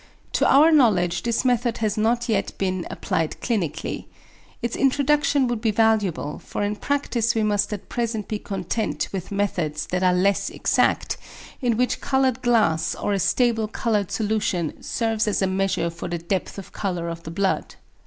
To 0.33 0.51
our 0.51 0.71
knowledge 0.71 1.21
this 1.21 1.45
method 1.45 1.77
has 1.77 1.95
not 1.95 2.27
yet 2.27 2.57
been 2.57 2.87
applied 2.89 3.39
clinically. 3.39 4.05
Its 4.59 4.75
introduction 4.75 5.47
would 5.47 5.61
be 5.61 5.69
valuable, 5.69 6.39
for 6.39 6.63
in 6.63 6.75
practice 6.77 7.35
we 7.35 7.43
must 7.43 7.71
at 7.71 7.87
present 7.87 8.27
be 8.27 8.39
content 8.39 9.09
with 9.11 9.31
methods 9.31 9.85
that 9.91 10.01
are 10.01 10.11
less 10.11 10.49
exact, 10.49 11.17
in 11.61 11.77
which 11.77 12.01
coloured 12.01 12.41
glass 12.41 12.95
or 12.95 13.13
a 13.13 13.19
stable 13.19 13.67
coloured 13.67 14.09
solution 14.11 14.81
serves 14.81 15.27
as 15.27 15.39
a 15.43 15.45
measure 15.45 15.91
for 15.91 16.07
the 16.07 16.17
depth 16.17 16.57
of 16.57 16.71
colour 16.71 17.07
of 17.07 17.21
the 17.21 17.29
blood. 17.29 17.75